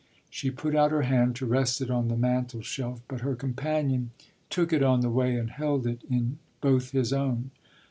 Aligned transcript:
She 0.31 0.49
put 0.49 0.75
out 0.75 0.89
her 0.89 1.03
hand 1.03 1.35
to 1.35 1.45
rest 1.45 1.79
it 1.79 1.91
on 1.91 2.07
the 2.07 2.17
mantel 2.17 2.63
shelf, 2.63 3.03
but 3.07 3.21
her 3.21 3.35
companion 3.35 4.09
took 4.49 4.73
it 4.73 4.81
on 4.81 5.01
the 5.01 5.11
way 5.11 5.35
and 5.35 5.51
held 5.51 5.85
it 5.85 6.01
in 6.09 6.39
both 6.59 6.89
his 6.89 7.13
own. 7.13 7.51